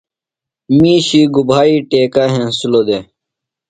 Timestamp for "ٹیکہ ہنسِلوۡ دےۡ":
1.89-3.03